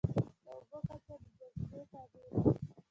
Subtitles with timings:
[0.45, 2.51] د اوبو کچه د جاذبې تابع ده.